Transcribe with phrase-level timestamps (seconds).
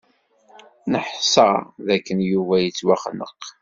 [0.91, 1.47] Neḥsa
[1.85, 3.39] d akken Yuba yettwaxneq.